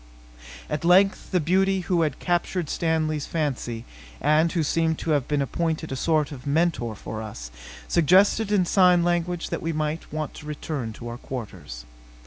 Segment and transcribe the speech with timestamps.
[0.67, 3.85] At length the beauty who had so captured Stanley's fancy,
[4.19, 7.51] and who seemed to have been appointed a sort of mentor for us,
[7.87, 11.85] suggested in sign language that we might want to return to our quarters.